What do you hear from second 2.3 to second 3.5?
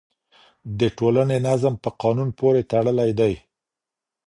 پورې تړلی دی.